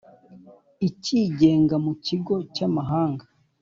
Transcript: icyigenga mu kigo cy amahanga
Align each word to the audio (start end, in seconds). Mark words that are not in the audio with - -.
icyigenga 0.87 1.75
mu 1.85 1.93
kigo 2.05 2.33
cy 2.55 2.61
amahanga 2.67 3.25